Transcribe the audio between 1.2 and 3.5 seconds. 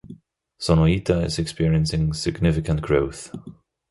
is experiencing significant growth.